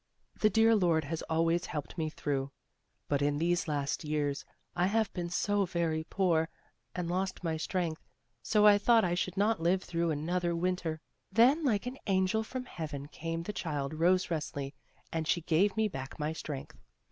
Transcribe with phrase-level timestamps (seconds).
[0.39, 2.49] The dear Lord has always helped me through.
[3.07, 4.43] But in these last'years
[4.75, 6.49] I have been so very poor
[6.95, 8.01] and lost my strength,
[8.41, 11.01] so I thought I should not live through another Winter.
[11.35, 14.25] SORROW MOTHER NO LONGER 59 "Then like an angel from Heaven came the child Rose
[14.29, 14.73] Resli,
[15.13, 16.79] and jshe gave me back my strength.